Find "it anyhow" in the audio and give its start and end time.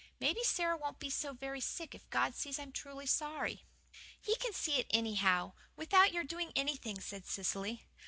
4.79-5.53